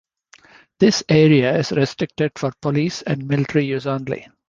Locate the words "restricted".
1.71-2.31